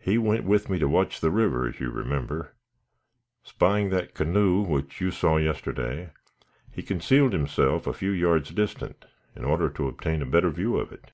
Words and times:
He 0.00 0.18
went 0.18 0.44
with 0.44 0.68
me 0.68 0.80
to 0.80 0.88
watch 0.88 1.20
the 1.20 1.30
river, 1.30 1.68
as 1.68 1.78
you 1.78 1.88
remember. 1.92 2.56
Espying 3.46 3.90
that 3.90 4.12
canoe 4.12 4.60
which 4.60 5.00
you 5.00 5.12
saw 5.12 5.36
yesterday, 5.36 6.10
he 6.72 6.82
concealed 6.82 7.32
himself 7.32 7.86
a 7.86 7.92
few 7.92 8.10
yards 8.10 8.50
distant, 8.50 9.04
in 9.36 9.44
order 9.44 9.70
to 9.70 9.86
obtain 9.86 10.20
a 10.20 10.26
better 10.26 10.50
view 10.50 10.76
of 10.76 10.90
it. 10.90 11.12